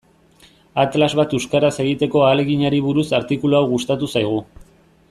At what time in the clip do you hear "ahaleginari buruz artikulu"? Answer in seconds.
2.29-3.61